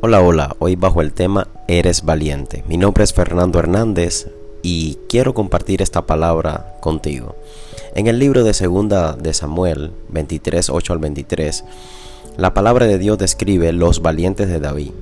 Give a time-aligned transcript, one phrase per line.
[0.00, 2.62] Hola, hola, hoy bajo el tema Eres valiente.
[2.68, 4.28] Mi nombre es Fernando Hernández
[4.62, 7.34] y quiero compartir esta palabra contigo.
[7.96, 11.64] En el libro de segunda de Samuel 23, 8 al 23,
[12.36, 14.92] la palabra de Dios describe los valientes de David.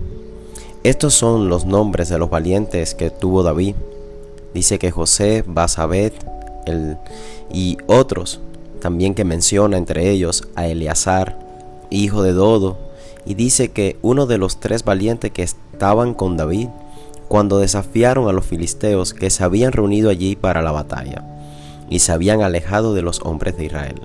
[0.83, 3.75] Estos son los nombres de los valientes que tuvo David.
[4.55, 6.15] Dice que José, Basabet
[6.65, 6.97] el,
[7.53, 8.41] y otros
[8.81, 11.39] también que menciona entre ellos a Eleazar,
[11.91, 12.86] hijo de Dodo,
[13.27, 16.69] y dice que uno de los tres valientes que estaban con David
[17.29, 21.25] cuando desafiaron a los filisteos que se habían reunido allí para la batalla
[21.91, 24.01] y se habían alejado de los hombres de Israel.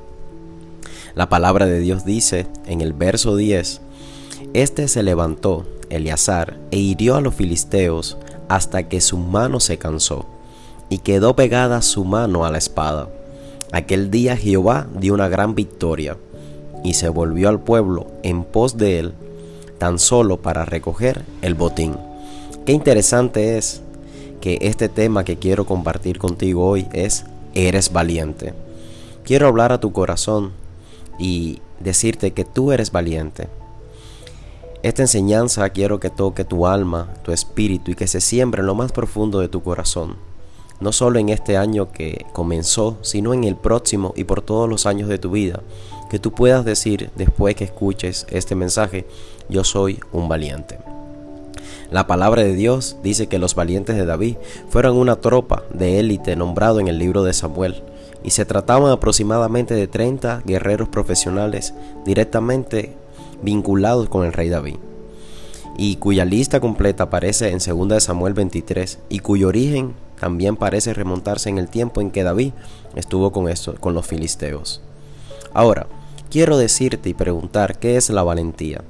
[1.14, 3.82] La palabra de Dios dice en el verso 10,
[4.54, 8.18] Este se levantó, Eleazar, e hirió a los filisteos
[8.48, 10.26] hasta que su mano se cansó,
[10.90, 13.10] y quedó pegada su mano a la espada.
[13.72, 16.18] Aquel día Jehová dio una gran victoria
[16.84, 19.14] y se volvió al pueblo en pos de él,
[19.82, 21.98] tan solo para recoger el botín.
[22.68, 23.82] Qué interesante es
[24.40, 28.54] que este tema que quiero compartir contigo hoy es Eres valiente.
[29.24, 30.52] Quiero hablar a tu corazón
[31.18, 33.48] y decirte que tú eres valiente.
[34.84, 38.76] Esta enseñanza quiero que toque tu alma, tu espíritu y que se siembre en lo
[38.76, 40.16] más profundo de tu corazón.
[40.80, 44.86] No solo en este año que comenzó, sino en el próximo y por todos los
[44.86, 45.62] años de tu vida
[46.12, 49.06] que tú puedas decir después que escuches este mensaje,
[49.48, 50.78] yo soy un valiente.
[51.90, 54.36] La palabra de Dios dice que los valientes de David
[54.68, 57.82] fueron una tropa de élite nombrado en el libro de Samuel
[58.26, 61.74] y se trataban aproximadamente de 30 guerreros profesionales
[62.04, 62.94] directamente
[63.42, 64.76] vinculados con el rey David
[65.78, 70.94] y cuya lista completa aparece en 2 de Samuel 23 y cuyo origen también parece
[70.94, 72.52] remontarse en el tiempo en que David
[72.96, 73.50] estuvo con,
[73.80, 74.82] con los filisteos.
[75.54, 75.88] Ahora,
[76.32, 78.82] quiero decirte y preguntar qué es la valentía.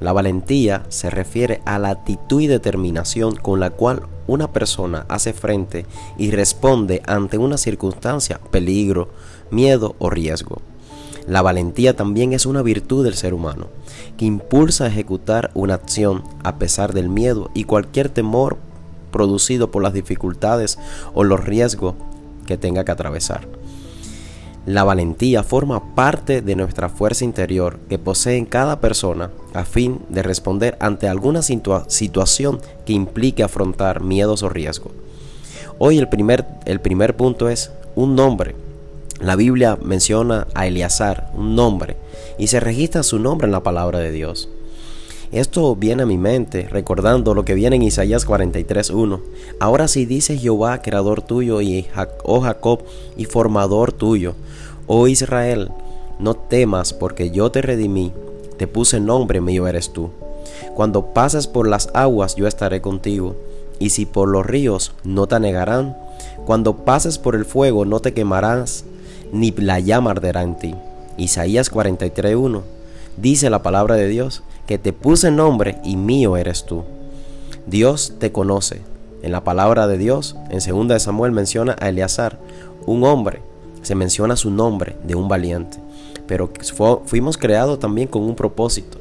[0.00, 5.32] La valentía se refiere a la actitud y determinación con la cual una persona hace
[5.32, 5.86] frente
[6.18, 9.08] y responde ante una circunstancia, peligro,
[9.50, 10.62] miedo o riesgo.
[11.28, 13.68] La valentía también es una virtud del ser humano,
[14.16, 18.56] que impulsa a ejecutar una acción a pesar del miedo y cualquier temor
[19.12, 20.78] producido por las dificultades
[21.14, 21.94] o los riesgos
[22.46, 23.59] que tenga que atravesar.
[24.66, 30.22] La valentía forma parte de nuestra fuerza interior que posee cada persona a fin de
[30.22, 34.92] responder ante alguna situación que implique afrontar miedos o riesgos.
[35.78, 38.54] Hoy el primer, el primer punto es un nombre.
[39.18, 41.96] La Biblia menciona a Eleazar, un nombre,
[42.38, 44.50] y se registra su nombre en la palabra de Dios.
[45.32, 49.20] Esto viene a mi mente recordando lo que viene en Isaías 43.1.
[49.60, 51.86] Ahora sí dice Jehová, creador tuyo, y
[52.24, 52.80] oh Jacob,
[53.16, 54.34] y formador tuyo.
[54.88, 55.70] Oh Israel,
[56.18, 58.12] no temas porque yo te redimí,
[58.56, 60.10] te puse nombre mío eres tú.
[60.74, 63.36] Cuando pases por las aguas yo estaré contigo,
[63.78, 65.96] y si por los ríos no te anegarán,
[66.44, 68.84] cuando pases por el fuego no te quemarás,
[69.32, 70.74] ni la llama arderá en ti.
[71.16, 72.79] Isaías 43.1
[73.16, 76.84] dice la palabra de Dios que te puse nombre y mío eres tú.
[77.66, 78.82] Dios te conoce.
[79.22, 82.38] En la palabra de Dios, en 2 Samuel menciona a Eleazar,
[82.86, 83.42] un hombre,
[83.82, 85.78] se menciona su nombre de un valiente,
[86.26, 86.50] pero
[87.04, 88.98] fuimos creados también con un propósito,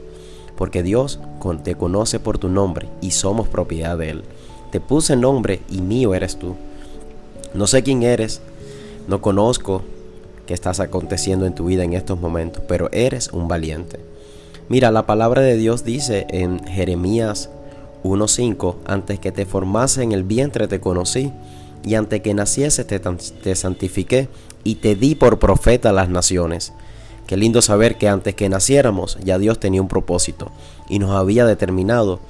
[0.58, 1.20] porque Dios
[1.64, 4.24] te conoce por tu nombre y somos propiedad de Él.
[4.72, 6.56] Te puse nombre y mío eres tú.
[7.54, 8.42] No sé quién eres,
[9.08, 9.84] no conozco
[10.50, 14.00] qué estás aconteciendo en tu vida en estos momentos, pero eres un valiente.
[14.68, 17.52] Mira, la palabra de Dios dice en Jeremías
[18.04, 21.32] 1.5, antes que te formase en el vientre te conocí,
[21.86, 24.28] y antes que naciese te, te santifiqué
[24.64, 26.74] y te di por profeta a las naciones.
[27.28, 30.52] Qué lindo saber que antes que naciéramos ya Dios tenía un propósito
[30.90, 32.22] y nos había determinado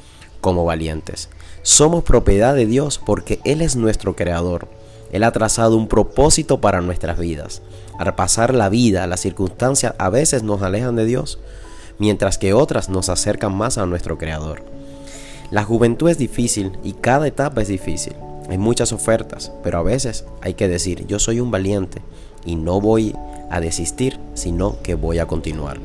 [0.41, 1.30] como valientes.
[1.62, 4.68] Somos propiedad de Dios porque Él es nuestro creador.
[5.13, 7.62] Él ha trazado un propósito para nuestras vidas.
[8.16, 11.40] Pasar la vida, las circunstancias a veces nos alejan de Dios,
[12.00, 14.63] mientras que otras nos acercan más a nuestro Creador.
[15.51, 18.13] La juventud es difícil y cada etapa es difícil.
[18.50, 22.01] Hay muchas ofertas, pero a veces hay que decir, yo soy un valiente
[22.46, 23.16] y no voy
[23.50, 25.80] a desistir, sino que voy a continuar.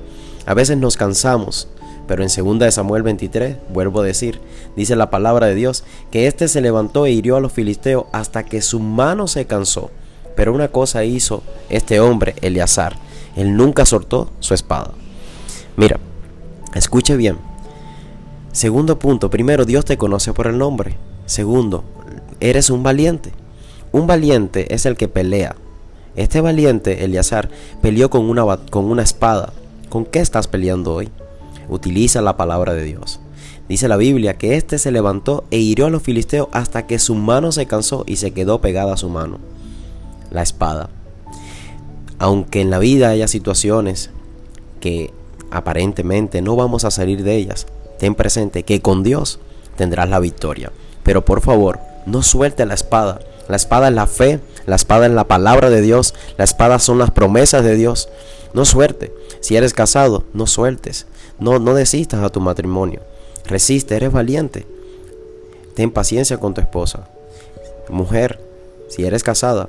[0.47, 1.69] A veces nos cansamos,
[2.07, 4.41] pero en 2 de Samuel 23, vuelvo a decir,
[4.77, 8.45] dice la palabra de Dios, que éste se levantó e hirió a los filisteos hasta
[8.45, 9.91] que su mano se cansó.
[10.35, 12.97] Pero una cosa hizo este hombre, Eleazar,
[13.37, 14.93] él nunca soltó su espada.
[15.77, 15.99] Mira,
[16.75, 17.39] escuche bien.
[18.53, 20.97] Segundo punto, primero Dios te conoce por el nombre.
[21.27, 21.85] Segundo,
[22.41, 23.33] eres un valiente.
[23.93, 25.57] Un valiente es el que pelea.
[26.17, 27.49] Este valiente, Eleazar,
[27.83, 29.53] peleó con una, con una espada.
[29.89, 31.09] ¿Con qué estás peleando hoy?
[31.69, 33.21] Utiliza la palabra de Dios.
[33.69, 37.15] Dice la Biblia que éste se levantó e hirió a los filisteos hasta que su
[37.15, 39.39] mano se cansó y se quedó pegada a su mano.
[40.35, 40.91] La espada.
[42.19, 44.11] Aunque en la vida haya situaciones
[44.81, 45.15] que
[45.51, 47.67] aparentemente no vamos a salir de ellas,
[47.99, 49.39] ten presente que con Dios
[49.77, 50.73] tendrás la victoria.
[51.03, 53.21] Pero por favor, no suelte la espada.
[53.49, 56.99] La espada es la fe, la espada es la palabra de Dios, la espada son
[56.99, 58.09] las promesas de Dios.
[58.55, 59.13] No suerte.
[59.41, 61.07] Si eres casado, no sueltes.
[61.39, 63.01] No, no desistas a tu matrimonio.
[63.47, 64.67] Resiste, eres valiente.
[65.75, 67.09] Ten paciencia con tu esposa.
[67.89, 68.41] Mujer,
[68.89, 69.69] si eres casada,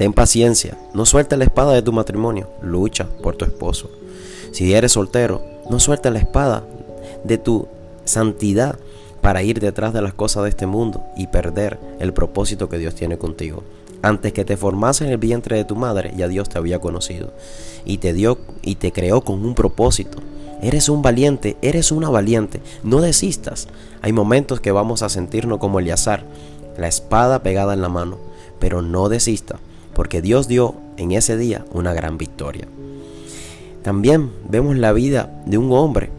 [0.00, 0.78] ten paciencia.
[0.94, 2.48] No sueltes la espada de tu matrimonio.
[2.62, 3.90] Lucha por tu esposo.
[4.50, 6.64] Si eres soltero, no sueltes la espada
[7.22, 7.68] de tu
[8.06, 8.78] santidad
[9.20, 12.94] para ir detrás de las cosas de este mundo y perder el propósito que Dios
[12.94, 13.62] tiene contigo.
[14.00, 17.34] Antes que te formase en el vientre de tu madre, ya Dios te había conocido
[17.84, 20.16] y te dio y te creó con un propósito.
[20.62, 22.62] Eres un valiente, eres una valiente.
[22.82, 23.68] No desistas.
[24.00, 26.24] Hay momentos que vamos a sentirnos como Eleazar,
[26.78, 28.16] la espada pegada en la mano,
[28.58, 29.58] pero no desista,
[29.94, 32.66] porque Dios dio en ese día una gran victoria.
[33.82, 36.10] También vemos la vida de un hombre,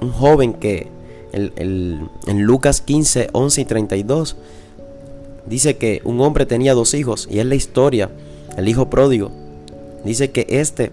[0.00, 0.88] un joven que
[1.32, 4.36] en Lucas 15, 11 y 32
[5.46, 8.10] dice que un hombre tenía dos hijos y es la historia,
[8.56, 9.30] el hijo pródigo.
[10.04, 10.92] Dice que este,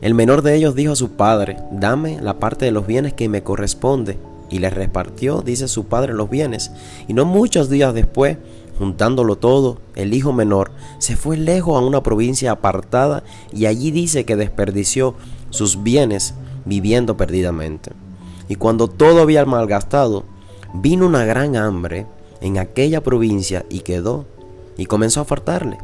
[0.00, 3.28] el menor de ellos dijo a su padre, dame la parte de los bienes que
[3.28, 4.16] me corresponde.
[4.50, 6.72] Y le repartió, dice su padre, los bienes.
[7.08, 8.36] Y no muchos días después,
[8.78, 13.22] juntándolo todo, el hijo menor se fue lejos a una provincia apartada
[13.52, 15.14] y allí dice que desperdició
[15.50, 16.34] sus bienes
[16.64, 17.92] viviendo perdidamente.
[18.48, 20.24] Y cuando todo había malgastado,
[20.74, 22.06] vino una gran hambre
[22.40, 24.26] en aquella provincia y quedó
[24.76, 25.78] y comenzó a faltarle.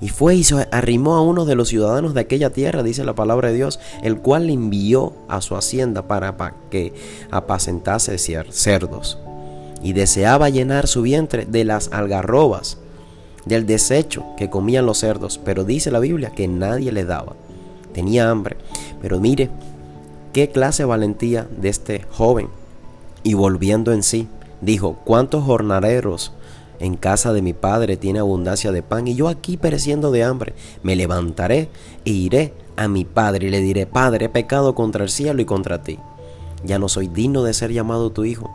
[0.00, 3.14] Y fue y se arrimó a uno de los ciudadanos de aquella tierra, dice la
[3.14, 6.34] palabra de Dios, el cual le envió a su hacienda para
[6.70, 6.94] que
[7.30, 9.18] apacentase cerdos.
[9.82, 12.78] Y deseaba llenar su vientre de las algarrobas,
[13.46, 15.40] del desecho que comían los cerdos.
[15.44, 17.34] Pero dice la Biblia que nadie le daba.
[17.92, 18.56] Tenía hambre.
[19.00, 19.50] Pero mire,
[20.32, 22.48] qué clase de valentía de este joven.
[23.22, 24.28] Y volviendo en sí,
[24.60, 26.32] dijo, ¿cuántos jornaleros
[26.78, 30.54] en casa de mi padre tiene abundancia de pan y yo aquí pereciendo de hambre?
[30.82, 31.68] Me levantaré
[32.04, 35.44] e iré a mi padre y le diré, Padre, he pecado contra el cielo y
[35.44, 35.98] contra ti.
[36.64, 38.50] Ya no soy digno de ser llamado tu hijo.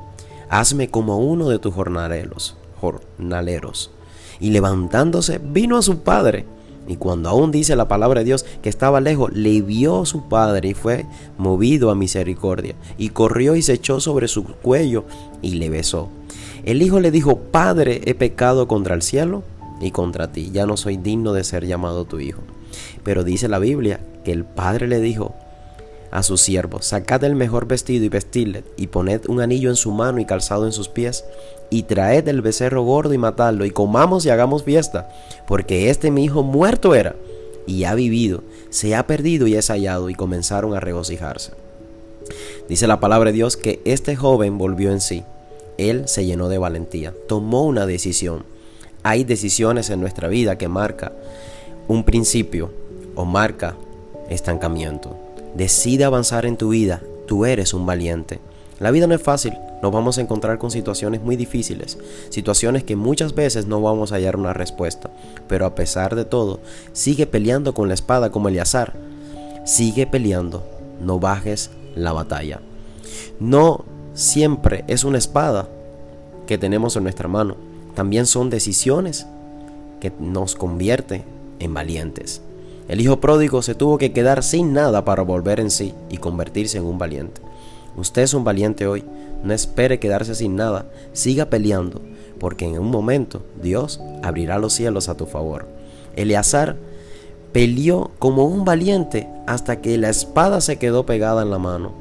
[0.49, 2.55] Hazme como uno de tus jornaleros.
[2.79, 3.91] jornaleros.
[4.39, 6.45] Y levantándose, vino a su padre.
[6.87, 10.69] Y cuando aún dice la palabra de Dios que estaba lejos, le vio su padre
[10.69, 11.05] y fue
[11.37, 12.75] movido a misericordia.
[12.97, 15.05] Y corrió y se echó sobre su cuello
[15.41, 16.09] y le besó.
[16.63, 19.43] El hijo le dijo, Padre, he pecado contra el cielo
[19.81, 20.51] y contra ti.
[20.51, 22.41] Ya no soy digno de ser llamado tu hijo.
[23.03, 25.35] Pero dice la Biblia que el padre le dijo,
[26.15, 29.91] a su siervo, sacad el mejor vestido y vestidle, y poned un anillo en su
[29.91, 31.25] mano y calzado en sus pies,
[31.69, 35.09] y traed el becerro gordo y matadlo, y comamos y hagamos fiesta,
[35.45, 37.17] porque este mi hijo muerto era,
[37.67, 41.51] y ha vivido, se ha perdido y es hallado, y comenzaron a regocijarse.
[42.69, 45.25] Dice la palabra de Dios que este joven volvió en sí.
[45.77, 48.45] Él se llenó de valentía, tomó una decisión.
[49.03, 51.11] Hay decisiones en nuestra vida que marca
[51.89, 52.71] un principio
[53.15, 53.75] o marca
[54.29, 55.24] estancamiento.
[55.55, 58.39] Decide avanzar en tu vida, tú eres un valiente.
[58.79, 61.97] La vida no es fácil, nos vamos a encontrar con situaciones muy difíciles,
[62.29, 65.09] situaciones que muchas veces no vamos a hallar una respuesta,
[65.47, 66.59] pero a pesar de todo,
[66.91, 68.93] sigue peleando con la espada como Eleazar.
[69.63, 70.63] Sigue peleando,
[71.01, 72.59] no bajes la batalla.
[73.39, 75.69] No siempre es una espada
[76.47, 77.55] que tenemos en nuestra mano,
[77.95, 79.25] también son decisiones
[80.01, 81.23] que nos convierten
[81.59, 82.41] en valientes.
[82.87, 86.77] El hijo pródigo se tuvo que quedar sin nada para volver en sí y convertirse
[86.77, 87.41] en un valiente.
[87.97, 89.03] Usted es un valiente hoy.
[89.43, 90.85] No espere quedarse sin nada.
[91.13, 92.01] Siga peleando,
[92.39, 95.67] porque en un momento Dios abrirá los cielos a tu favor.
[96.15, 96.75] Eleazar
[97.53, 101.93] peleó como un valiente hasta que la espada se quedó pegada en la mano.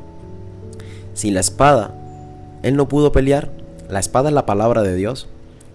[1.14, 1.94] Sin la espada,
[2.62, 3.50] él no pudo pelear.
[3.88, 5.28] La espada es la palabra de Dios.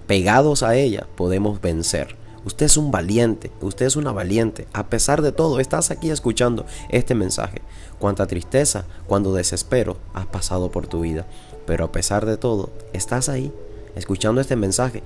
[0.06, 2.19] Pegados a ella podemos vencer.
[2.50, 4.66] Usted es un valiente, usted es una valiente.
[4.74, 7.62] A pesar de todo, estás aquí escuchando este mensaje.
[8.00, 11.28] Cuánta tristeza, cuánto desespero has pasado por tu vida.
[11.68, 13.54] Pero a pesar de todo, estás ahí
[13.96, 15.04] escuchando este mensaje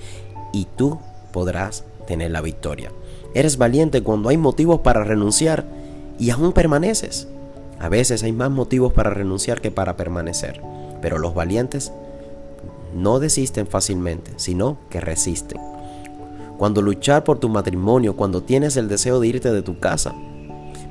[0.54, 1.02] y tú
[1.34, 2.94] podrás tener la victoria.
[3.34, 5.66] Eres valiente cuando hay motivos para renunciar
[6.18, 7.28] y aún permaneces.
[7.78, 10.62] A veces hay más motivos para renunciar que para permanecer.
[11.02, 11.92] Pero los valientes
[12.96, 15.73] no desisten fácilmente, sino que resisten
[16.58, 20.14] cuando luchar por tu matrimonio, cuando tienes el deseo de irte de tu casa,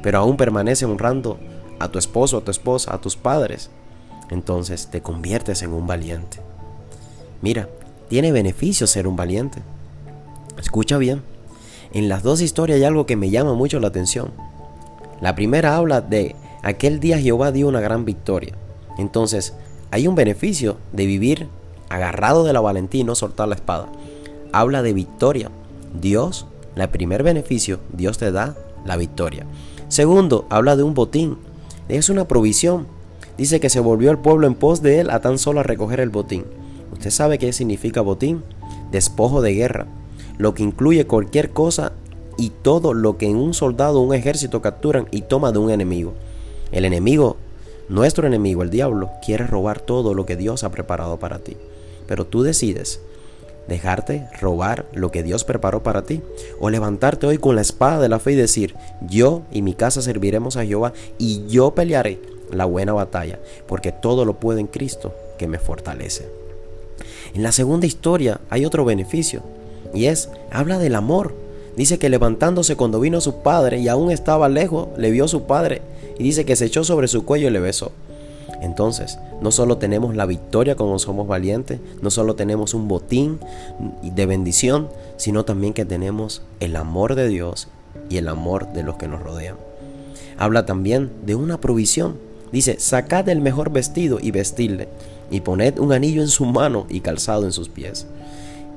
[0.02, 1.38] pero aún permanece honrando
[1.78, 3.70] a tu esposo, a tu esposa, a tus padres.
[4.30, 6.38] entonces te conviertes en un valiente.
[7.42, 7.68] Mira,
[8.08, 9.62] tiene beneficio ser un valiente.
[10.58, 11.22] Escucha bien,
[11.92, 14.32] en las dos historias hay algo que me llama mucho la atención.
[15.20, 18.54] La primera habla de aquel día Jehová dio una gran victoria.
[18.96, 19.54] Entonces,
[19.90, 21.48] hay un beneficio de vivir
[21.90, 23.88] agarrado de la valentía y no soltar la espada.
[24.52, 25.50] Habla de victoria.
[25.98, 28.54] Dios, el primer beneficio, Dios te da
[28.84, 29.46] la victoria.
[29.88, 31.38] Segundo, habla de un botín.
[31.88, 32.86] Es una provisión.
[33.38, 36.00] Dice que se volvió el pueblo en pos de él a tan solo a recoger
[36.00, 36.44] el botín.
[36.92, 38.42] ¿Usted sabe qué significa botín?
[38.90, 39.86] Despojo de guerra,
[40.36, 41.92] lo que incluye cualquier cosa
[42.36, 45.70] y todo lo que en un soldado o un ejército capturan y toma de un
[45.70, 46.12] enemigo.
[46.72, 47.36] El enemigo,
[47.88, 51.56] nuestro enemigo, el diablo, quiere robar todo lo que Dios ha preparado para ti.
[52.06, 53.00] Pero tú decides
[53.68, 56.22] dejarte robar lo que Dios preparó para ti
[56.60, 58.74] o levantarte hoy con la espada de la fe y decir,
[59.08, 64.24] yo y mi casa serviremos a Jehová y yo pelearé la buena batalla, porque todo
[64.24, 66.28] lo puedo en Cristo que me fortalece.
[67.34, 69.42] En la segunda historia hay otro beneficio
[69.94, 71.34] y es, habla del amor.
[71.76, 75.80] Dice que levantándose cuando vino su padre y aún estaba lejos, le vio su padre
[76.18, 77.92] y dice que se echó sobre su cuello y le besó.
[78.62, 83.40] Entonces, no solo tenemos la victoria como somos valientes, no solo tenemos un botín
[84.02, 87.66] de bendición, sino también que tenemos el amor de Dios
[88.08, 89.56] y el amor de los que nos rodean.
[90.38, 92.18] Habla también de una provisión.
[92.52, 94.88] Dice, sacad el mejor vestido y vestidle,
[95.28, 98.06] y poned un anillo en su mano y calzado en sus pies.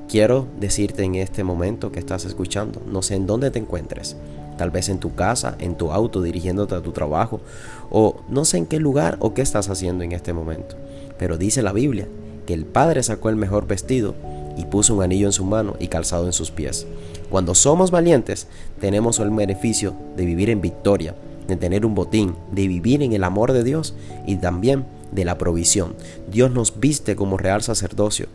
[0.09, 4.15] Quiero decirte en este momento que estás escuchando, no sé en dónde te encuentres,
[4.57, 7.41] tal vez en tu casa, en tu auto, dirigiéndote a tu trabajo,
[7.89, 10.75] o no sé en qué lugar o qué estás haciendo en este momento.
[11.17, 12.07] Pero dice la Biblia
[12.45, 14.15] que el Padre sacó el mejor vestido
[14.57, 16.87] y puso un anillo en su mano y calzado en sus pies.
[17.29, 18.47] Cuando somos valientes,
[18.79, 21.15] tenemos el beneficio de vivir en victoria,
[21.47, 23.95] de tener un botín, de vivir en el amor de Dios
[24.25, 25.95] y también de la provisión.
[26.31, 28.27] Dios nos viste como real sacerdocio,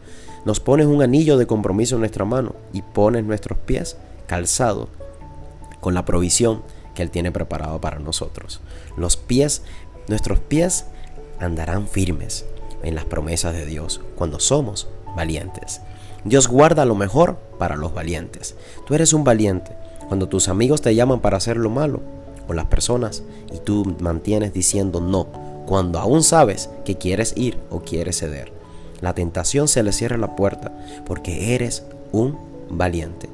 [0.44, 3.96] nos pone un anillo de compromiso en nuestra mano y pone nuestros pies
[4.26, 4.88] calzados
[5.80, 6.62] con la provisión
[6.94, 8.60] que Él tiene preparado para nosotros.
[8.96, 9.62] Los pies,
[10.08, 10.86] nuestros pies
[11.38, 12.46] andarán firmes
[12.82, 15.80] en las promesas de Dios cuando somos valientes.
[16.24, 18.56] Dios guarda lo mejor para los valientes.
[18.86, 19.72] Tú eres un valiente
[20.08, 22.00] cuando tus amigos te llaman para hacer lo malo
[22.48, 23.22] o las personas
[23.52, 25.28] y tú mantienes diciendo no
[25.66, 28.52] cuando aún sabes que quieres ir o quieres ceder.
[29.00, 30.72] La tentación se le cierra la puerta
[31.06, 33.28] porque eres un valiente.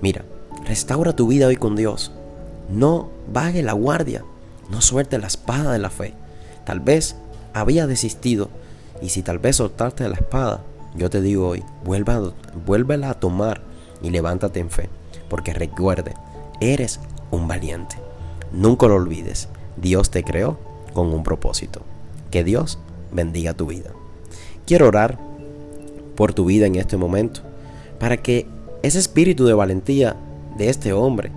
[0.00, 0.24] Mira,
[0.64, 2.12] Restaura tu vida hoy con Dios.
[2.68, 4.24] No baje la guardia.
[4.70, 6.14] No suelte la espada de la fe.
[6.64, 7.16] Tal vez
[7.52, 8.48] había desistido.
[9.00, 10.62] Y si tal vez soltaste la espada,
[10.96, 13.62] yo te digo hoy, vuélvela a tomar
[14.00, 14.88] y levántate en fe.
[15.28, 16.14] Porque recuerde,
[16.60, 17.00] eres
[17.30, 17.96] un valiente.
[18.52, 19.48] Nunca lo olvides.
[19.76, 20.58] Dios te creó
[20.92, 21.82] con un propósito.
[22.30, 22.78] Que Dios
[23.10, 23.90] bendiga tu vida.
[24.66, 25.18] Quiero orar
[26.14, 27.40] por tu vida en este momento
[27.98, 28.46] para que
[28.82, 30.16] ese espíritu de valentía
[30.56, 31.30] de este hombre.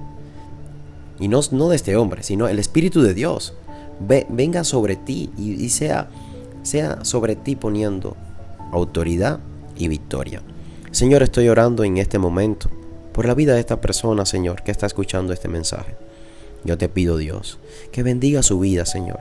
[1.20, 3.54] Y no, no de este hombre, sino el Espíritu de Dios.
[4.00, 6.10] venga sobre ti y, sea,
[6.64, 8.16] sea sobre ti poniendo
[8.72, 9.40] autoridad
[9.78, 10.42] y victoria.
[10.92, 12.70] Señor, estoy orando en este momento
[13.14, 15.96] por la vida de esta persona, Señor, que está escuchando este mensaje.
[16.66, 17.60] Yo te pido, Dios,
[17.92, 19.20] que bendiga su vida, Señor.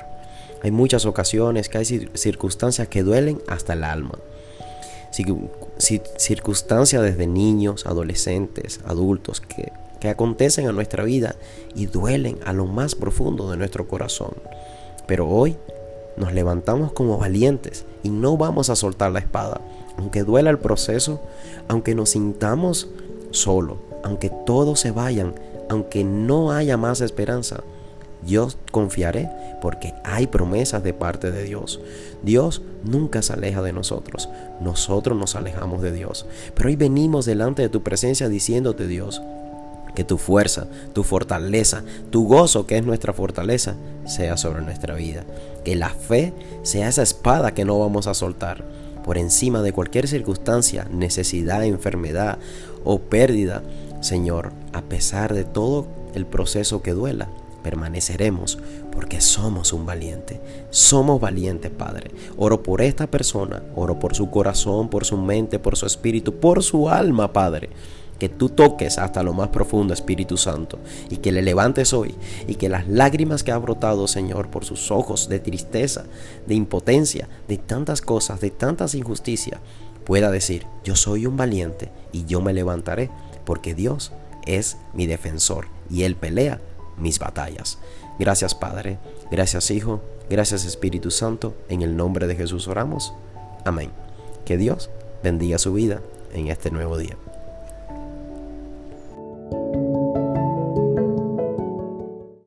[0.62, 4.18] Hay muchas ocasiones que hay circunstancias que duelen hasta el alma.
[6.16, 9.72] Circunstancias desde niños, adolescentes, adultos que
[10.04, 11.34] que acontecen a nuestra vida
[11.74, 14.34] y duelen a lo más profundo de nuestro corazón.
[15.06, 15.56] Pero hoy
[16.18, 19.62] nos levantamos como valientes y no vamos a soltar la espada.
[19.96, 21.22] Aunque duela el proceso,
[21.68, 22.88] aunque nos sintamos
[23.30, 25.34] solo, aunque todos se vayan,
[25.70, 27.64] aunque no haya más esperanza,
[28.26, 29.30] yo confiaré
[29.62, 31.80] porque hay promesas de parte de Dios.
[32.22, 34.28] Dios nunca se aleja de nosotros,
[34.60, 36.26] nosotros nos alejamos de Dios.
[36.54, 39.22] Pero hoy venimos delante de tu presencia diciéndote Dios,
[39.94, 45.24] que tu fuerza, tu fortaleza, tu gozo, que es nuestra fortaleza, sea sobre nuestra vida.
[45.64, 46.32] Que la fe
[46.62, 48.64] sea esa espada que no vamos a soltar
[49.04, 52.38] por encima de cualquier circunstancia, necesidad, enfermedad
[52.84, 53.62] o pérdida.
[54.00, 57.28] Señor, a pesar de todo el proceso que duela,
[57.62, 58.58] permaneceremos
[58.92, 60.40] porque somos un valiente.
[60.70, 62.10] Somos valientes, Padre.
[62.36, 66.62] Oro por esta persona, oro por su corazón, por su mente, por su espíritu, por
[66.62, 67.70] su alma, Padre
[68.24, 70.78] que tú toques hasta lo más profundo, Espíritu Santo,
[71.10, 72.14] y que le levantes hoy,
[72.48, 76.06] y que las lágrimas que ha brotado, Señor, por sus ojos de tristeza,
[76.46, 79.60] de impotencia, de tantas cosas, de tantas injusticias,
[80.06, 83.10] pueda decir, yo soy un valiente y yo me levantaré,
[83.44, 84.10] porque Dios
[84.46, 86.62] es mi defensor y Él pelea
[86.96, 87.76] mis batallas.
[88.18, 88.96] Gracias Padre,
[89.30, 90.00] gracias Hijo,
[90.30, 93.12] gracias Espíritu Santo, en el nombre de Jesús oramos.
[93.66, 93.90] Amén.
[94.46, 94.88] Que Dios
[95.22, 96.00] bendiga su vida
[96.32, 97.18] en este nuevo día.